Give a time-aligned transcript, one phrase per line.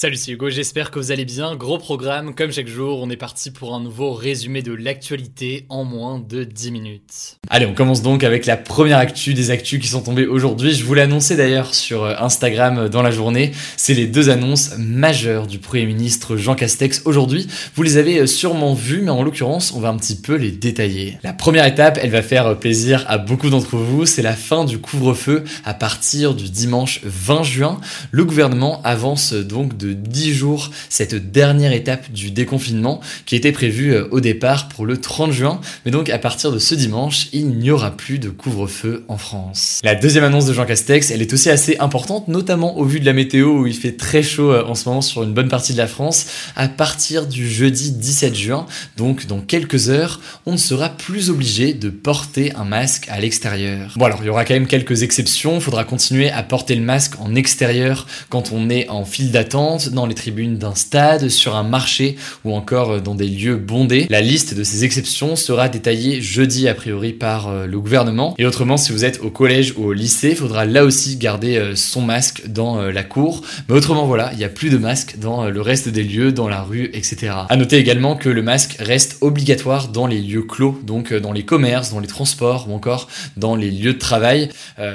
[0.00, 1.56] Salut, c'est Hugo, j'espère que vous allez bien.
[1.56, 5.82] Gros programme, comme chaque jour, on est parti pour un nouveau résumé de l'actualité en
[5.82, 7.38] moins de 10 minutes.
[7.50, 10.72] Allez, on commence donc avec la première actu des actus qui sont tombées aujourd'hui.
[10.72, 13.50] Je vous annoncé d'ailleurs sur euh, Instagram euh, dans la journée.
[13.76, 17.48] C'est les deux annonces majeures du Premier ministre Jean Castex aujourd'hui.
[17.74, 20.52] Vous les avez euh, sûrement vues, mais en l'occurrence, on va un petit peu les
[20.52, 21.18] détailler.
[21.24, 24.06] La première étape, elle va faire plaisir à beaucoup d'entre vous.
[24.06, 27.80] C'est la fin du couvre-feu à partir du dimanche 20 juin.
[28.12, 33.94] Le gouvernement avance donc de 10 jours cette dernière étape du déconfinement qui était prévue
[33.94, 35.60] euh, au départ pour le 30 juin.
[35.84, 39.80] Mais donc à partir de ce dimanche, il n'y aura plus de couvre-feu en France.
[39.84, 43.06] La deuxième annonce de Jean Castex, elle est aussi assez importante, notamment au vu de
[43.06, 45.72] la météo où il fait très chaud euh, en ce moment sur une bonne partie
[45.72, 46.26] de la France.
[46.56, 51.74] À partir du jeudi 17 juin, donc dans quelques heures, on ne sera plus obligé
[51.74, 53.94] de porter un masque à l'extérieur.
[53.96, 56.82] Bon alors il y aura quand même quelques exceptions, il faudra continuer à porter le
[56.82, 61.56] masque en extérieur quand on est en file d'attente dans les tribunes d'un stade, sur
[61.56, 64.06] un marché ou encore dans des lieux bondés.
[64.10, 68.34] La liste de ces exceptions sera détaillée jeudi a priori par euh, le gouvernement.
[68.38, 71.56] Et autrement, si vous êtes au collège ou au lycée, il faudra là aussi garder
[71.56, 73.42] euh, son masque dans euh, la cour.
[73.68, 76.48] Mais autrement, voilà, il n'y a plus de masque dans le reste des lieux, dans
[76.48, 77.32] la rue, etc.
[77.48, 81.44] À noter également que le masque reste obligatoire dans les lieux clos, donc dans les
[81.44, 84.48] commerces, dans les transports ou encore dans les lieux de travail.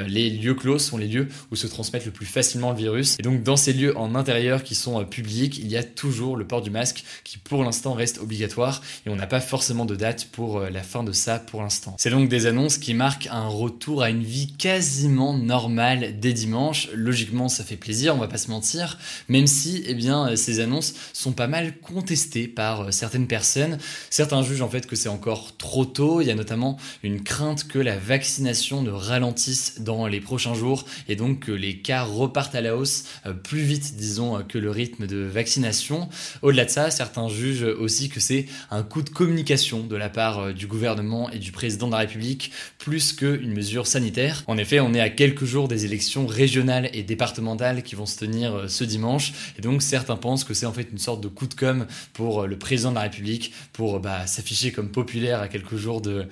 [0.08, 3.16] les lieux clos sont les lieux où se transmettent le plus facilement le virus.
[3.20, 6.38] Et donc dans ces lieux en intérieur qui sont euh, publics, il y a toujours
[6.38, 9.96] le port du masque qui pour l'instant reste obligatoire et on n'a pas forcément de
[9.96, 11.96] date pour euh, la fin de ça pour l'instant.
[12.00, 16.90] C'est donc des annonces qui marquent un retour à une vie quasiment normale dès dimanche.
[16.94, 18.98] Logiquement, ça fait plaisir, on va pas se mentir,
[19.28, 23.78] même si eh bien euh, ces annonces sont pas mal contestées par certaines personnes.
[24.10, 27.68] Certains jugent en fait que c'est encore trop tôt, il y a notamment une crainte
[27.68, 32.56] que la vaccination ne ralentisse dans les prochains jours et donc que les cas repartent
[32.56, 33.06] à la hausse
[33.44, 36.10] plus vite disons que le rythme de vaccination.
[36.42, 40.40] Au-delà de ça, certains jugent aussi que c'est un coup de communication de la part
[40.40, 44.44] euh, du gouvernement et du président de la République plus qu'une mesure sanitaire.
[44.48, 48.18] En effet, on est à quelques jours des élections régionales et départementales qui vont se
[48.18, 51.28] tenir euh, ce dimanche et donc certains pensent que c'est en fait une sorte de
[51.28, 55.42] coup de com pour euh, le président de la République pour bah, s'afficher comme populaire
[55.42, 56.26] à quelques jours de,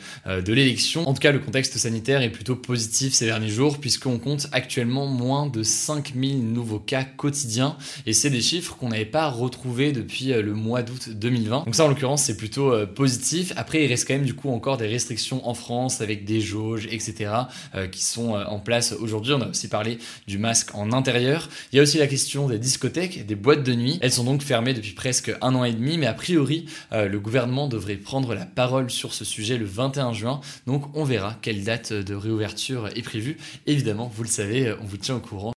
[0.47, 1.07] l'élection.
[1.07, 5.07] En tout cas, le contexte sanitaire est plutôt positif ces derniers jours puisqu'on compte actuellement
[5.07, 7.75] moins de 5000 nouveaux cas quotidiens
[8.05, 11.65] et c'est des chiffres qu'on n'avait pas retrouvés depuis euh, le mois d'août 2020.
[11.65, 13.51] Donc ça en l'occurrence c'est plutôt euh, positif.
[13.55, 16.87] Après il reste quand même du coup encore des restrictions en France avec des jauges
[16.91, 17.31] etc
[17.73, 19.33] euh, qui sont en place aujourd'hui.
[19.33, 21.49] On a aussi parlé du masque en intérieur.
[21.73, 23.97] Il y a aussi la question des discothèques, des boîtes de nuit.
[24.01, 27.67] Elles sont donc fermées depuis presque un an et demi mais a priori le gouvernement
[27.67, 30.41] devrait prendre la parole sur ce sujet le 21 juin.
[30.67, 33.37] Donc on verra quelle date de réouverture est prévue.
[33.65, 35.53] Évidemment vous le savez on vous tient au courant.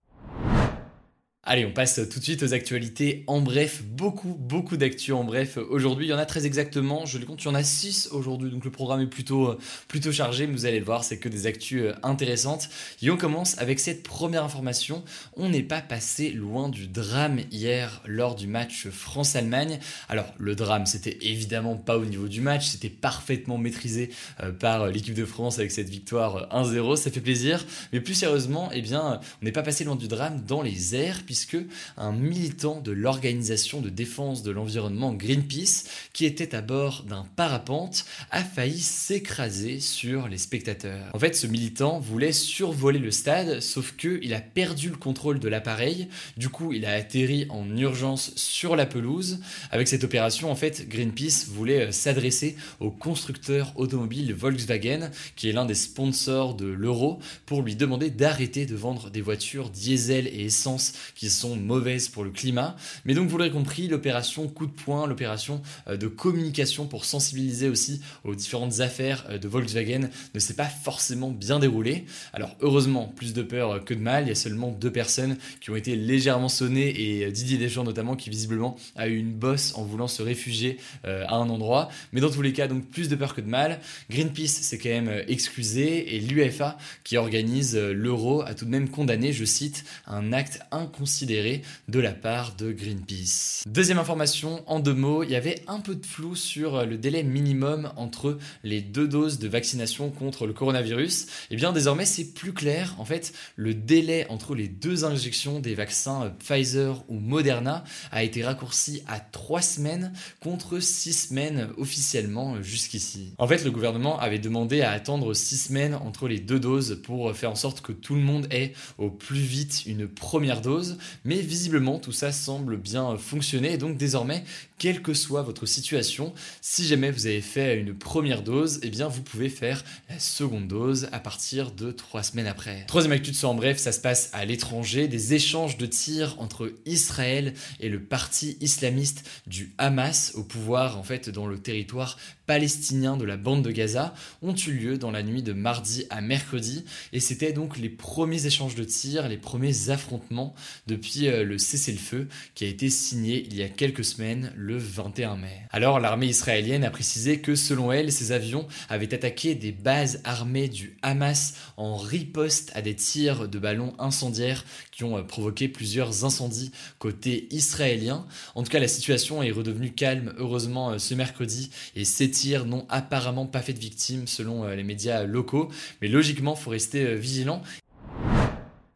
[1.47, 3.23] Allez, on passe tout de suite aux actualités.
[3.27, 5.59] En bref, beaucoup, beaucoup d'actu en bref.
[5.59, 8.09] Aujourd'hui, il y en a très exactement, je les compte, il y en a 6
[8.13, 11.19] aujourd'hui, donc le programme est plutôt, euh, plutôt chargé, mais vous allez le voir, c'est
[11.19, 12.71] que des actus euh, intéressantes.
[13.03, 15.05] Et on commence avec cette première information.
[15.37, 19.81] On n'est pas passé loin du drame hier lors du match France-Allemagne.
[20.09, 24.09] Alors, le drame, c'était évidemment pas au niveau du match, c'était parfaitement maîtrisé
[24.43, 27.67] euh, par l'équipe de France avec cette victoire 1-0, ça fait plaisir.
[27.93, 31.23] Mais plus sérieusement, eh bien, on n'est pas passé loin du drame dans les airs,
[31.35, 31.57] puisque
[31.97, 35.83] un militant de l'organisation de défense de l'environnement Greenpeace,
[36.13, 41.11] qui était à bord d'un parapente, a failli s'écraser sur les spectateurs.
[41.13, 45.41] En fait, ce militant voulait survoler le stade, sauf que il a perdu le contrôle
[45.41, 46.07] de l'appareil.
[46.37, 49.41] Du coup, il a atterri en urgence sur la pelouse.
[49.73, 55.53] Avec cette opération, en fait, Greenpeace voulait euh, s'adresser au constructeur automobile Volkswagen, qui est
[55.53, 60.45] l'un des sponsors de l'Euro, pour lui demander d'arrêter de vendre des voitures diesel et
[60.45, 60.93] essence
[61.31, 62.77] sont mauvaises pour le climat.
[63.05, 67.69] Mais donc vous l'aurez compris, l'opération coup de poing, l'opération euh, de communication pour sensibiliser
[67.69, 72.05] aussi aux différentes affaires euh, de Volkswagen ne s'est pas forcément bien déroulée.
[72.33, 75.71] Alors heureusement, plus de peur que de mal, il y a seulement deux personnes qui
[75.71, 79.85] ont été légèrement sonnées et Didier Deschamps notamment qui visiblement a eu une bosse en
[79.85, 81.89] voulant se réfugier à un endroit.
[82.13, 83.81] Mais dans tous les cas, donc plus de peur que de mal.
[84.11, 89.33] Greenpeace s'est quand même excusé et l'UFA qui organise l'euro a tout de même condamné,
[89.33, 93.63] je cite, un acte inconsidéré de la part de Greenpeace.
[93.67, 97.23] Deuxième information, en deux mots, il y avait un peu de flou sur le délai
[97.23, 101.23] minimum entre les deux doses de vaccination contre le coronavirus.
[101.25, 102.95] Et eh bien désormais c'est plus clair.
[102.99, 108.43] En fait, le délai entre les deux injections des vaccins Pfizer ou Moderna a été
[108.43, 113.35] raccourci à trois semaines contre six semaines officiellement jusqu'ici.
[113.39, 117.35] En fait, le gouvernement avait demandé à attendre six semaines entre les deux doses pour
[117.37, 121.41] faire en sorte que tout le monde ait au plus vite une première dose, mais
[121.41, 123.75] visiblement tout ça semble bien fonctionner.
[123.75, 124.45] Et donc désormais,
[124.79, 129.09] quelle que soit votre situation, si jamais vous avez fait une première dose, eh bien
[129.09, 132.85] vous pouvez faire la seconde dose à partir de trois semaines après.
[132.87, 136.73] Troisième actu de en bref, ça se passe à l'étranger, des échanges de tirs entre
[136.87, 142.17] Israël et le parti islamiste du Hamas au pouvoir en fait dans le territoire
[142.47, 146.21] palestinien de la bande de Gaza ont eu lieu dans la nuit de mardi à
[146.21, 146.85] mercredi.
[147.13, 150.55] Et c'était donc les premiers échanges de tirs, les premiers affrontements
[150.95, 155.37] depuis euh, le cessez-le-feu qui a été signé il y a quelques semaines le 21
[155.37, 155.63] mai.
[155.71, 160.69] Alors l'armée israélienne a précisé que selon elle, ces avions avaient attaqué des bases armées
[160.69, 166.25] du Hamas en riposte à des tirs de ballons incendiaires qui ont euh, provoqué plusieurs
[166.25, 168.25] incendies côté israélien.
[168.55, 172.67] En tout cas, la situation est redevenue calme heureusement euh, ce mercredi et ces tirs
[172.67, 175.71] n'ont apparemment pas fait de victimes selon les médias locaux.
[176.01, 177.63] Mais logiquement, faut rester vigilant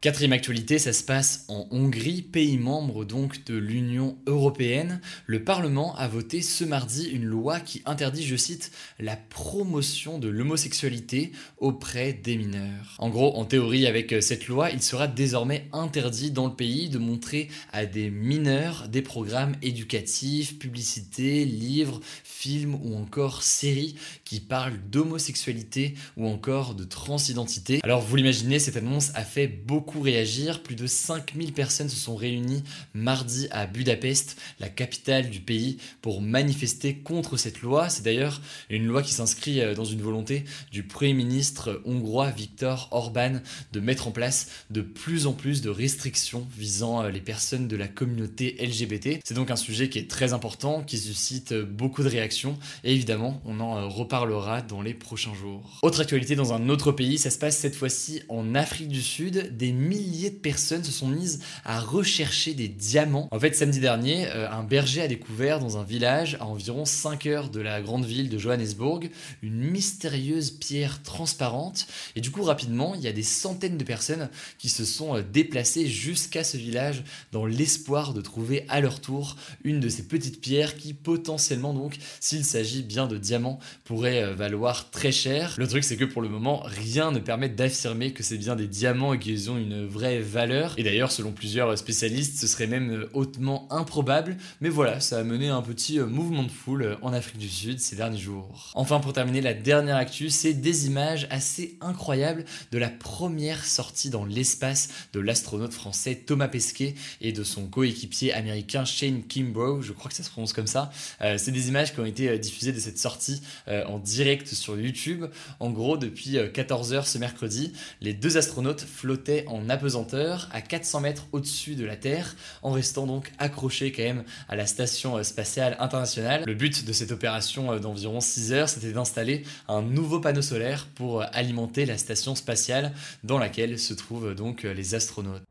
[0.01, 5.01] Quatrième actualité, ça se passe en Hongrie, pays membre donc de l'Union européenne.
[5.25, 10.29] Le Parlement a voté ce mardi une loi qui interdit, je cite, la promotion de
[10.29, 12.95] l'homosexualité auprès des mineurs.
[12.97, 16.97] En gros, en théorie, avec cette loi, il sera désormais interdit dans le pays de
[16.97, 24.79] montrer à des mineurs des programmes éducatifs, publicités, livres, films ou encore séries qui parlent
[24.89, 27.81] d'homosexualité ou encore de transidentité.
[27.83, 30.61] Alors vous l'imaginez, cette annonce a fait beaucoup réagir.
[30.61, 32.63] Plus de 5000 personnes se sont réunies
[32.93, 37.89] mardi à Budapest, la capitale du pays, pour manifester contre cette loi.
[37.89, 42.87] C'est d'ailleurs une loi qui s'inscrit euh, dans une volonté du Premier ministre hongrois Viktor
[42.91, 43.41] Orban
[43.73, 47.75] de mettre en place de plus en plus de restrictions visant euh, les personnes de
[47.75, 49.19] la communauté LGBT.
[49.23, 52.93] C'est donc un sujet qui est très important, qui suscite euh, beaucoup de réactions et
[52.93, 55.79] évidemment on en reparlera dans les prochains jours.
[55.81, 59.55] Autre actualité dans un autre pays, ça se passe cette fois-ci en Afrique du Sud.
[59.57, 63.27] Des milliers de personnes se sont mises à rechercher des diamants.
[63.31, 67.25] En fait, samedi dernier, euh, un berger a découvert dans un village à environ 5
[67.25, 69.09] heures de la grande ville de Johannesburg
[69.41, 71.87] une mystérieuse pierre transparente.
[72.15, 75.21] Et du coup, rapidement, il y a des centaines de personnes qui se sont euh,
[75.21, 80.41] déplacées jusqu'à ce village dans l'espoir de trouver à leur tour une de ces petites
[80.41, 85.55] pierres qui potentiellement donc, s'il s'agit bien de diamants, pourrait euh, valoir très cher.
[85.57, 88.67] Le truc c'est que pour le moment, rien ne permet d'affirmer que c'est bien des
[88.67, 90.73] diamants et qu'ils ont une vraie valeur.
[90.77, 94.37] Et d'ailleurs, selon plusieurs spécialistes, ce serait même euh, hautement improbable.
[94.61, 97.49] Mais voilà, ça a mené un petit euh, mouvement de foule euh, en Afrique du
[97.49, 98.71] Sud ces derniers jours.
[98.75, 104.09] Enfin, pour terminer, la dernière actu, c'est des images assez incroyables de la première sortie
[104.09, 109.93] dans l'espace de l'astronaute français Thomas Pesquet et de son coéquipier américain Shane Kimbrough, je
[109.93, 110.91] crois que ça se prononce comme ça.
[111.37, 115.25] c'est des images qui ont été diffusées de cette sortie en direct sur YouTube.
[115.59, 121.27] En gros, depuis 14h ce mercredi, les deux astronautes flottaient en apesanteur à 400 mètres
[121.31, 125.75] au-dessus de la Terre, en restant donc accroché quand même à la station euh, spatiale
[125.79, 126.43] internationale.
[126.45, 130.87] Le but de cette opération euh, d'environ 6 heures, c'était d'installer un nouveau panneau solaire
[130.95, 135.43] pour euh, alimenter la station spatiale dans laquelle se trouvent donc les astronautes.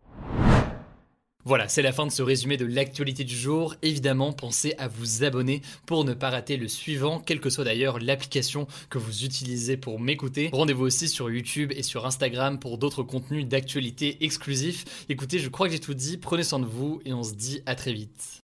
[1.49, 3.75] Voilà, c'est la fin de ce résumé de l'actualité du jour.
[3.81, 8.01] Évidemment, pensez à vous abonner pour ne pas rater le suivant, quelle que soit d'ailleurs
[8.01, 10.51] l'application que vous utilisez pour m'écouter.
[10.53, 15.07] Rendez-vous aussi sur YouTube et sur Instagram pour d'autres contenus d'actualité exclusifs.
[15.09, 17.63] Écoutez, je crois que j'ai tout dit, prenez soin de vous et on se dit
[17.65, 18.43] à très vite.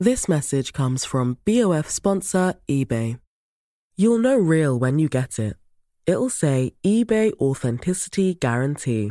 [0.00, 3.16] This message comes from BOF sponsor eBay.
[3.96, 5.56] You'll know real when you get it.
[6.06, 9.10] It'll say eBay Authenticity Guarantee.